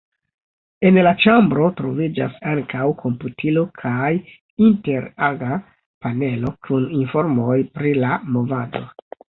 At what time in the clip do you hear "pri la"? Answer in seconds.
7.79-8.21